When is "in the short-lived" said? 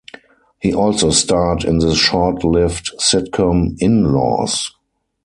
1.63-2.89